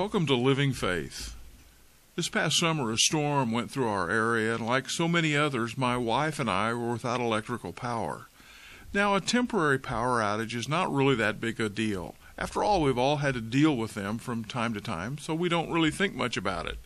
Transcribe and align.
Welcome 0.00 0.24
to 0.28 0.34
Living 0.34 0.72
Faith. 0.72 1.36
This 2.16 2.30
past 2.30 2.58
summer, 2.58 2.90
a 2.90 2.96
storm 2.96 3.52
went 3.52 3.70
through 3.70 3.86
our 3.86 4.10
area, 4.10 4.54
and 4.54 4.66
like 4.66 4.88
so 4.88 5.06
many 5.06 5.36
others, 5.36 5.76
my 5.76 5.98
wife 5.98 6.38
and 6.38 6.48
I 6.48 6.72
were 6.72 6.92
without 6.92 7.20
electrical 7.20 7.74
power. 7.74 8.26
Now, 8.94 9.14
a 9.14 9.20
temporary 9.20 9.78
power 9.78 10.20
outage 10.20 10.54
is 10.54 10.70
not 10.70 10.90
really 10.90 11.16
that 11.16 11.38
big 11.38 11.60
a 11.60 11.68
deal. 11.68 12.14
After 12.38 12.64
all, 12.64 12.80
we've 12.80 12.96
all 12.96 13.18
had 13.18 13.34
to 13.34 13.42
deal 13.42 13.76
with 13.76 13.92
them 13.92 14.16
from 14.16 14.42
time 14.42 14.72
to 14.72 14.80
time, 14.80 15.18
so 15.18 15.34
we 15.34 15.50
don't 15.50 15.70
really 15.70 15.90
think 15.90 16.14
much 16.14 16.38
about 16.38 16.64
it. 16.64 16.78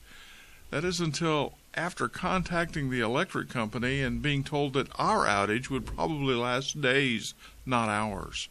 That 0.71 0.83
is 0.83 0.99
until 0.99 1.55
after 1.77 2.09
contacting 2.09 2.91
the 2.91 3.01
electric 3.01 3.49
company 3.49 4.03
and 4.03 4.23
being 4.23 4.43
told 4.43 4.73
that 4.73 4.91
our 4.99 5.25
outage 5.25 5.71
would 5.71 5.87
probably 5.87 6.35
last 6.35 6.81
days, 6.81 7.35
not 7.65 7.89
hours. 7.89 8.49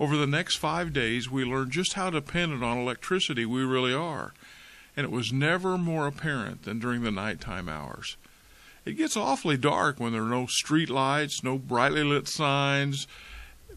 Over 0.00 0.16
the 0.16 0.26
next 0.26 0.56
five 0.56 0.94
days, 0.94 1.30
we 1.30 1.44
learned 1.44 1.72
just 1.72 1.92
how 1.92 2.08
dependent 2.08 2.64
on 2.64 2.78
electricity 2.78 3.44
we 3.44 3.62
really 3.64 3.92
are, 3.92 4.32
and 4.96 5.04
it 5.04 5.10
was 5.10 5.30
never 5.30 5.76
more 5.76 6.06
apparent 6.06 6.62
than 6.62 6.78
during 6.78 7.02
the 7.02 7.10
nighttime 7.10 7.68
hours. 7.68 8.16
It 8.86 8.96
gets 8.96 9.14
awfully 9.14 9.58
dark 9.58 10.00
when 10.00 10.14
there 10.14 10.22
are 10.22 10.28
no 10.28 10.46
street 10.46 10.88
lights, 10.88 11.44
no 11.44 11.58
brightly 11.58 12.02
lit 12.02 12.28
signs, 12.28 13.06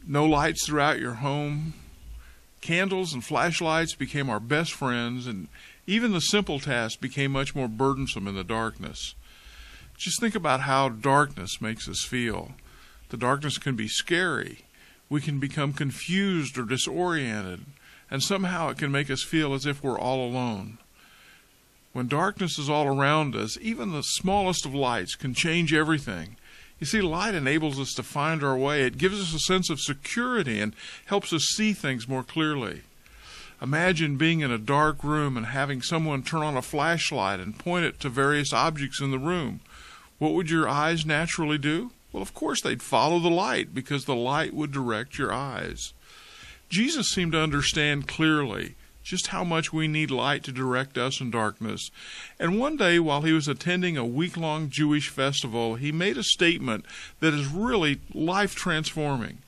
no 0.07 0.25
lights 0.25 0.65
throughout 0.65 0.97
your 0.97 1.15
home. 1.15 1.73
Candles 2.61 3.13
and 3.13 3.21
flashlights 3.21 3.93
became 3.93 4.29
our 4.29 4.39
best 4.39 4.71
friends, 4.71 5.27
and 5.27 5.49
even 5.87 6.13
the 6.13 6.21
simple 6.21 6.61
tasks 6.61 6.95
became 6.95 7.33
much 7.33 7.53
more 7.53 7.67
burdensome 7.67 8.29
in 8.29 8.35
the 8.35 8.45
darkness. 8.45 9.13
Just 9.97 10.21
think 10.21 10.35
about 10.35 10.61
how 10.61 10.87
darkness 10.87 11.59
makes 11.59 11.89
us 11.89 12.05
feel. 12.05 12.53
The 13.09 13.17
darkness 13.17 13.57
can 13.57 13.75
be 13.75 13.89
scary. 13.89 14.63
We 15.09 15.21
can 15.21 15.39
become 15.39 15.73
confused 15.73 16.57
or 16.57 16.63
disoriented, 16.63 17.65
and 18.09 18.23
somehow 18.23 18.69
it 18.69 18.77
can 18.77 18.91
make 18.91 19.09
us 19.09 19.23
feel 19.23 19.53
as 19.53 19.65
if 19.65 19.83
we're 19.83 19.99
all 19.99 20.25
alone. 20.25 20.77
When 21.93 22.07
darkness 22.07 22.57
is 22.57 22.69
all 22.69 22.87
around 22.87 23.35
us, 23.35 23.57
even 23.61 23.91
the 23.91 24.01
smallest 24.01 24.65
of 24.65 24.73
lights 24.73 25.15
can 25.15 25.33
change 25.33 25.73
everything. 25.73 26.37
You 26.79 26.87
see, 26.87 27.01
light 27.01 27.35
enables 27.35 27.79
us 27.79 27.93
to 27.93 28.03
find 28.03 28.43
our 28.43 28.57
way. 28.57 28.81
It 28.81 28.97
gives 28.97 29.21
us 29.21 29.33
a 29.33 29.39
sense 29.39 29.69
of 29.69 29.79
security 29.79 30.59
and 30.59 30.75
helps 31.05 31.31
us 31.31 31.43
see 31.55 31.71
things 31.73 32.07
more 32.07 32.23
clearly. 32.23 32.81
Imagine 33.61 34.17
being 34.17 34.41
in 34.41 34.51
a 34.51 34.57
dark 34.57 35.03
room 35.03 35.37
and 35.37 35.45
having 35.45 35.81
someone 35.81 36.23
turn 36.23 36.41
on 36.41 36.57
a 36.57 36.61
flashlight 36.61 37.39
and 37.39 37.57
point 37.57 37.85
it 37.85 37.99
to 38.01 38.09
various 38.09 38.51
objects 38.51 38.99
in 38.99 39.11
the 39.11 39.19
room. 39.19 39.61
What 40.17 40.33
would 40.33 40.49
your 40.49 40.67
eyes 40.67 41.05
naturally 41.05 41.57
do? 41.57 41.91
Well, 42.13 42.21
of 42.21 42.33
course, 42.33 42.61
they'd 42.61 42.83
follow 42.83 43.19
the 43.19 43.29
light 43.29 43.73
because 43.73 44.05
the 44.05 44.15
light 44.15 44.53
would 44.53 44.71
direct 44.71 45.17
your 45.17 45.33
eyes. 45.33 45.93
Jesus 46.69 47.09
seemed 47.09 47.33
to 47.33 47.41
understand 47.41 48.07
clearly 48.07 48.75
just 49.03 49.27
how 49.27 49.43
much 49.43 49.73
we 49.73 49.87
need 49.87 50.09
light 50.09 50.43
to 50.43 50.51
direct 50.51 50.97
us 50.97 51.19
in 51.19 51.29
darkness. 51.29 51.91
And 52.39 52.59
one 52.59 52.77
day, 52.77 52.99
while 52.99 53.21
he 53.21 53.33
was 53.33 53.47
attending 53.47 53.97
a 53.97 54.05
week 54.05 54.37
long 54.37 54.69
Jewish 54.69 55.09
festival, 55.09 55.75
he 55.75 55.91
made 55.91 56.17
a 56.17 56.23
statement 56.23 56.85
that 57.19 57.33
is 57.33 57.47
really 57.47 57.99
life 58.13 58.55
transforming. 58.55 59.39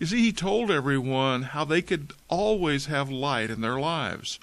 You 0.00 0.06
see, 0.06 0.20
he 0.20 0.32
told 0.32 0.70
everyone 0.70 1.42
how 1.42 1.64
they 1.64 1.80
could 1.80 2.12
always 2.28 2.86
have 2.86 3.08
light 3.08 3.50
in 3.50 3.60
their 3.60 3.78
lives. 3.78 4.40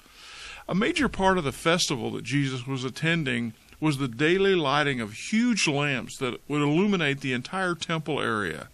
A 0.68 0.74
major 0.74 1.08
part 1.08 1.36
of 1.36 1.44
the 1.44 1.52
festival 1.52 2.10
that 2.12 2.24
Jesus 2.24 2.66
was 2.66 2.84
attending 2.84 3.52
was 3.82 3.98
the 3.98 4.08
daily 4.08 4.54
lighting 4.54 5.00
of 5.00 5.12
huge 5.12 5.66
lamps 5.66 6.16
that 6.18 6.40
would 6.48 6.62
illuminate 6.62 7.20
the 7.20 7.32
entire 7.32 7.74
temple 7.74 8.20
area. 8.20 8.68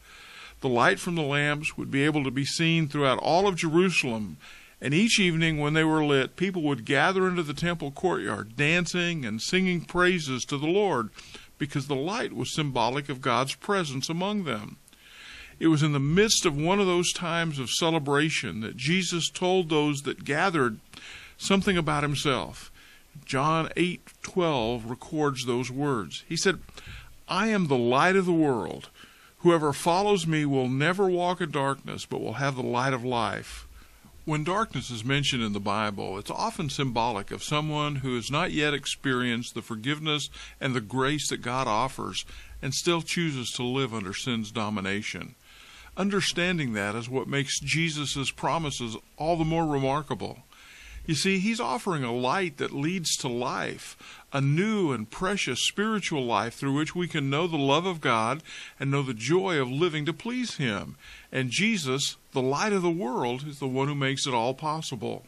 The 0.61 0.69
light 0.69 1.01
from 1.01 1.15
the 1.15 1.23
lamps 1.23 1.77
would 1.77 1.91
be 1.91 2.05
able 2.05 2.23
to 2.25 2.31
be 2.31 2.45
seen 2.45 2.87
throughout 2.87 3.19
all 3.19 3.49
of 3.49 3.57
Jerusalem 3.57 4.37
and 4.81 4.95
each 4.95 5.19
evening, 5.19 5.59
when 5.59 5.75
they 5.75 5.83
were 5.83 6.05
lit, 6.05 6.37
people 6.37 6.63
would 6.63 6.85
gather 6.85 7.27
into 7.27 7.43
the 7.43 7.55
temple 7.55 7.91
courtyard, 7.91 8.57
dancing 8.57 9.25
and 9.25 9.43
singing 9.43 9.81
praises 9.81 10.45
to 10.45 10.57
the 10.57 10.69
Lord, 10.69 11.11
because 11.59 11.89
the 11.89 11.97
light 11.97 12.33
was 12.33 12.55
symbolic 12.55 13.09
of 13.09 13.21
God's 13.21 13.55
presence 13.55 14.09
among 14.09 14.45
them. 14.45 14.77
It 15.59 15.67
was 15.67 15.83
in 15.83 15.93
the 15.93 15.99
midst 15.99 16.47
of 16.47 16.57
one 16.57 16.79
of 16.79 16.87
those 16.87 17.13
times 17.13 17.59
of 17.59 17.71
celebration 17.71 18.61
that 18.61 18.77
Jesus 18.77 19.29
told 19.29 19.69
those 19.69 20.03
that 20.03 20.25
gathered 20.25 20.79
something 21.37 21.77
about 21.77 22.05
himself. 22.05 22.71
John 23.25 23.71
8:12 23.77 24.89
records 24.89 25.45
those 25.45 25.71
words. 25.71 26.25
He 26.29 26.37
said, 26.37 26.61
"I 27.29 27.49
am 27.49 27.67
the 27.67 27.77
light 27.77 28.17
of 28.17 28.27
the 28.27 28.33
world. 28.33 28.91
Whoever 29.39 29.73
follows 29.73 30.27
me 30.27 30.45
will 30.45 30.69
never 30.69 31.09
walk 31.09 31.41
in 31.41 31.51
darkness, 31.51 32.07
but 32.07 32.21
will 32.21 32.35
have 32.35 32.57
the 32.57 32.63
light 32.63 32.93
of 32.93 33.05
life." 33.05 33.67
When 34.25 34.45
darkness 34.45 34.91
is 34.91 35.05
mentioned 35.05 35.43
in 35.43 35.55
the 35.55 35.61
Bible, 35.61 36.19
it's 36.19 36.31
often 36.31 36.69
symbolic 36.69 37.31
of 37.31 37.43
someone 37.43 37.97
who 37.97 38.15
has 38.15 38.31
not 38.31 38.53
yet 38.53 38.75
experienced 38.75 39.55
the 39.55 39.63
forgiveness 39.63 40.29
and 40.61 40.75
the 40.75 40.83
grace 40.83 41.29
that 41.31 41.39
God 41.39 41.67
offers 41.67 42.27
and 42.61 42.75
still 42.75 43.01
chooses 43.01 43.51
to 43.53 43.63
live 43.63 43.95
under 43.95 44.13
sin's 44.13 44.51
domination. 44.51 45.35
Understanding 45.97 46.75
that 46.75 46.95
is 46.95 47.09
what 47.09 47.27
makes 47.27 47.59
Jesus' 47.59 48.31
promises 48.31 48.97
all 49.17 49.39
the 49.39 49.47
more 49.47 49.67
remarkable. 49.67 50.45
You 51.09 51.15
see, 51.15 51.39
he's 51.39 51.59
offering 51.59 52.05
a 52.05 52.13
light 52.13 52.59
that 52.59 52.71
leads 52.71 53.17
to 53.17 53.29
life, 53.29 53.97
a 54.31 54.43
new 54.43 54.93
and 54.93 55.11
precious 55.11 55.67
spiritual 55.67 56.23
life 56.23 56.53
through 56.53 56.75
which 56.75 56.95
we 56.95 57.09
can 57.09 57.31
know 57.31 57.47
the 57.47 57.57
love 57.57 57.87
of 57.87 58.03
God 58.03 58.43
and 58.79 58.91
know 58.91 59.01
the 59.01 59.15
joy 59.15 59.59
of 59.59 59.71
living 59.71 60.05
to 60.05 60.13
please 60.13 60.59
him. 60.59 60.97
And 61.33 61.49
Jesus, 61.49 62.19
the 62.33 62.43
light 62.43 62.75
of 62.75 62.83
the 62.83 62.91
world, 62.91 63.47
is 63.49 63.59
the 63.59 63.67
one 63.67 63.89
who 63.89 63.95
makes 63.95 64.27
it 64.27 64.35
all 64.35 64.53
possible. 64.53 65.25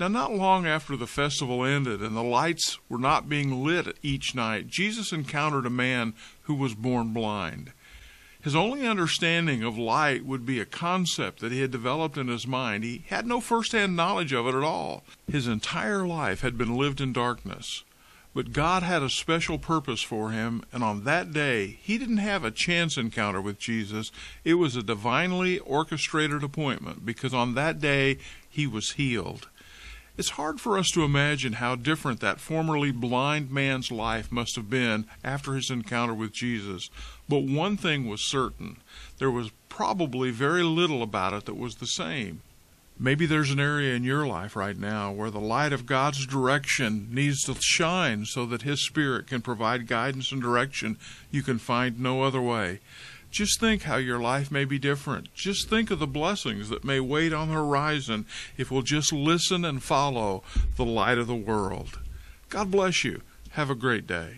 Now, 0.00 0.08
not 0.08 0.32
long 0.32 0.66
after 0.66 0.96
the 0.96 1.06
festival 1.06 1.62
ended 1.62 2.00
and 2.00 2.16
the 2.16 2.22
lights 2.22 2.78
were 2.88 2.96
not 2.96 3.28
being 3.28 3.62
lit 3.62 3.98
each 4.02 4.34
night, 4.34 4.66
Jesus 4.66 5.12
encountered 5.12 5.66
a 5.66 5.70
man 5.70 6.14
who 6.44 6.54
was 6.54 6.74
born 6.74 7.12
blind. 7.12 7.70
His 8.46 8.54
only 8.54 8.86
understanding 8.86 9.64
of 9.64 9.76
light 9.76 10.24
would 10.24 10.46
be 10.46 10.60
a 10.60 10.64
concept 10.64 11.40
that 11.40 11.50
he 11.50 11.62
had 11.62 11.72
developed 11.72 12.16
in 12.16 12.28
his 12.28 12.46
mind. 12.46 12.84
He 12.84 13.02
had 13.08 13.26
no 13.26 13.40
first 13.40 13.72
hand 13.72 13.96
knowledge 13.96 14.32
of 14.32 14.46
it 14.46 14.54
at 14.54 14.62
all. 14.62 15.02
His 15.28 15.48
entire 15.48 16.06
life 16.06 16.42
had 16.42 16.56
been 16.56 16.76
lived 16.76 17.00
in 17.00 17.12
darkness. 17.12 17.82
But 18.36 18.52
God 18.52 18.84
had 18.84 19.02
a 19.02 19.10
special 19.10 19.58
purpose 19.58 20.00
for 20.00 20.30
him, 20.30 20.62
and 20.72 20.84
on 20.84 21.02
that 21.02 21.32
day, 21.32 21.80
he 21.82 21.98
didn't 21.98 22.18
have 22.18 22.44
a 22.44 22.52
chance 22.52 22.96
encounter 22.96 23.40
with 23.40 23.58
Jesus. 23.58 24.12
It 24.44 24.54
was 24.54 24.76
a 24.76 24.82
divinely 24.84 25.58
orchestrated 25.58 26.44
appointment 26.44 27.04
because 27.04 27.34
on 27.34 27.54
that 27.54 27.80
day, 27.80 28.18
he 28.48 28.68
was 28.68 28.92
healed. 28.92 29.48
It's 30.18 30.30
hard 30.30 30.60
for 30.60 30.78
us 30.78 30.90
to 30.92 31.04
imagine 31.04 31.54
how 31.54 31.74
different 31.74 32.20
that 32.20 32.40
formerly 32.40 32.90
blind 32.90 33.50
man's 33.50 33.90
life 33.90 34.32
must 34.32 34.56
have 34.56 34.70
been 34.70 35.04
after 35.22 35.54
his 35.54 35.70
encounter 35.70 36.14
with 36.14 36.32
Jesus. 36.32 36.88
But 37.28 37.44
one 37.44 37.76
thing 37.76 38.08
was 38.08 38.30
certain 38.30 38.78
there 39.18 39.30
was 39.30 39.50
probably 39.68 40.30
very 40.30 40.62
little 40.62 41.02
about 41.02 41.34
it 41.34 41.44
that 41.44 41.58
was 41.58 41.76
the 41.76 41.86
same. 41.86 42.40
Maybe 42.98 43.26
there's 43.26 43.50
an 43.50 43.60
area 43.60 43.94
in 43.94 44.04
your 44.04 44.26
life 44.26 44.56
right 44.56 44.78
now 44.78 45.12
where 45.12 45.30
the 45.30 45.38
light 45.38 45.74
of 45.74 45.84
God's 45.84 46.26
direction 46.26 47.08
needs 47.10 47.42
to 47.42 47.54
shine 47.60 48.24
so 48.24 48.46
that 48.46 48.62
His 48.62 48.86
Spirit 48.86 49.26
can 49.26 49.42
provide 49.42 49.86
guidance 49.86 50.32
and 50.32 50.40
direction 50.40 50.96
you 51.30 51.42
can 51.42 51.58
find 51.58 52.00
no 52.00 52.22
other 52.22 52.40
way. 52.40 52.80
Just 53.36 53.60
think 53.60 53.82
how 53.82 53.96
your 53.96 54.18
life 54.18 54.50
may 54.50 54.64
be 54.64 54.78
different. 54.78 55.34
Just 55.34 55.68
think 55.68 55.90
of 55.90 55.98
the 55.98 56.06
blessings 56.06 56.70
that 56.70 56.84
may 56.84 57.00
wait 57.00 57.34
on 57.34 57.48
the 57.48 57.54
horizon 57.54 58.24
if 58.56 58.70
we'll 58.70 58.80
just 58.80 59.12
listen 59.12 59.62
and 59.62 59.82
follow 59.82 60.42
the 60.76 60.86
light 60.86 61.18
of 61.18 61.26
the 61.26 61.34
world. 61.34 61.98
God 62.48 62.70
bless 62.70 63.04
you. 63.04 63.20
Have 63.50 63.68
a 63.68 63.74
great 63.74 64.06
day. 64.06 64.36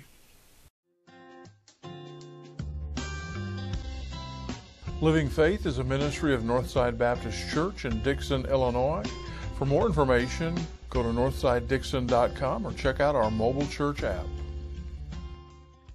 Living 5.01 5.29
Faith 5.29 5.65
is 5.65 5.79
a 5.79 5.85
ministry 5.85 6.35
of 6.35 6.43
Northside 6.43 6.99
Baptist 6.99 7.51
Church 7.51 7.85
in 7.85 8.03
Dixon, 8.03 8.47
Illinois. 8.47 9.05
For 9.59 9.65
more 9.65 9.87
information, 9.87 10.59
go 10.91 11.05
to 11.05 11.11
northsidedixon.com 11.11 12.67
or 12.67 12.73
check 12.73 12.99
out 12.99 13.15
our 13.15 13.31
mobile 13.31 13.69
church 13.69 14.03
app. 14.03 14.27